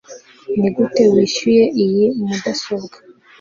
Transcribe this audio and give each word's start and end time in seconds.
nigute 0.57 1.03
wishyuye 1.13 1.63
iyi 1.83 2.05
mudasobwa 2.25 2.97